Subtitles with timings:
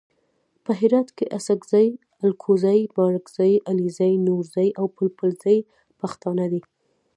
[0.63, 1.87] په هرات کې اڅګزي
[2.25, 5.57] الکوزي بارګزي علیزي نورزي او پوپلزي
[5.99, 6.61] پښتانه دي.